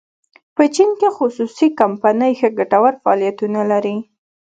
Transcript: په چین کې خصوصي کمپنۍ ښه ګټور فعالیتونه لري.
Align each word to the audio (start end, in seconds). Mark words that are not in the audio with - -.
په 0.55 0.63
چین 0.75 0.89
کې 0.99 1.09
خصوصي 1.17 1.67
کمپنۍ 1.79 2.31
ښه 2.39 2.49
ګټور 2.59 2.93
فعالیتونه 3.03 3.61
لري. 3.71 3.97